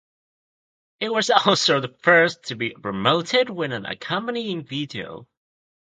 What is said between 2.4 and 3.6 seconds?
to be promoted